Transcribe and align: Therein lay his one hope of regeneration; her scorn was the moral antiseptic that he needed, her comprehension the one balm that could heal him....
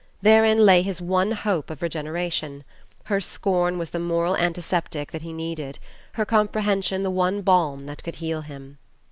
Therein 0.23 0.65
lay 0.65 0.81
his 0.81 0.99
one 0.99 1.31
hope 1.33 1.69
of 1.69 1.83
regeneration; 1.83 2.63
her 3.03 3.21
scorn 3.21 3.77
was 3.77 3.91
the 3.91 3.99
moral 3.99 4.35
antiseptic 4.35 5.11
that 5.11 5.21
he 5.21 5.31
needed, 5.31 5.77
her 6.13 6.25
comprehension 6.25 7.03
the 7.03 7.11
one 7.11 7.43
balm 7.43 7.85
that 7.85 8.03
could 8.03 8.15
heal 8.15 8.41
him.... 8.41 8.79